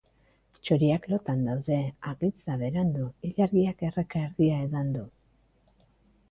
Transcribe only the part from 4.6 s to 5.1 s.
edan du.